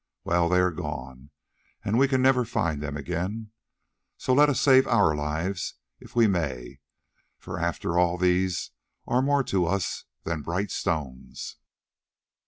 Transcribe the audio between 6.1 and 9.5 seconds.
we may, for after all these are more